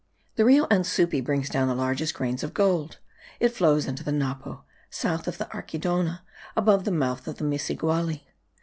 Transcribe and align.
The 0.35 0.45
Rio 0.45 0.65
Ansupi 0.69 1.23
brings 1.23 1.47
down 1.47 1.67
the 1.67 1.75
largest 1.75 2.15
grains 2.15 2.41
of 2.43 2.55
gold: 2.55 2.97
it 3.39 3.49
flows 3.49 3.85
into 3.85 4.03
the 4.03 4.11
Napo, 4.11 4.63
south 4.89 5.27
of 5.27 5.37
the 5.37 5.45
Archidona, 5.53 6.21
above 6.55 6.85
the 6.85 6.91
mouth 6.91 7.27
of 7.27 7.37
the 7.37 7.45
Misagualli. 7.45 8.23